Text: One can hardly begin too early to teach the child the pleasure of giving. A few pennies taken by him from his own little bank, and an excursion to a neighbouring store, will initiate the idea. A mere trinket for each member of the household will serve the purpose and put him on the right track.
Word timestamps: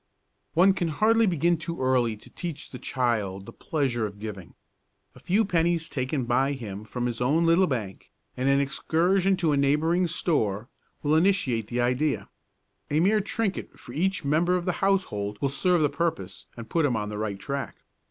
One 0.55 0.73
can 0.73 0.87
hardly 0.87 1.27
begin 1.27 1.57
too 1.57 1.79
early 1.79 2.17
to 2.17 2.29
teach 2.31 2.71
the 2.71 2.79
child 2.79 3.45
the 3.45 3.53
pleasure 3.53 4.07
of 4.07 4.17
giving. 4.19 4.55
A 5.13 5.19
few 5.19 5.45
pennies 5.45 5.89
taken 5.89 6.25
by 6.25 6.53
him 6.53 6.85
from 6.85 7.05
his 7.05 7.21
own 7.21 7.45
little 7.45 7.67
bank, 7.67 8.09
and 8.35 8.49
an 8.49 8.59
excursion 8.59 9.37
to 9.37 9.51
a 9.51 9.57
neighbouring 9.57 10.07
store, 10.07 10.69
will 11.03 11.15
initiate 11.15 11.67
the 11.67 11.81
idea. 11.81 12.29
A 12.89 12.99
mere 12.99 13.21
trinket 13.21 13.79
for 13.79 13.93
each 13.93 14.25
member 14.25 14.55
of 14.55 14.65
the 14.65 14.71
household 14.81 15.37
will 15.39 15.49
serve 15.49 15.83
the 15.83 15.87
purpose 15.87 16.47
and 16.57 16.67
put 16.67 16.83
him 16.83 16.95
on 16.95 17.09
the 17.09 17.19
right 17.19 17.37
track. 17.37 17.75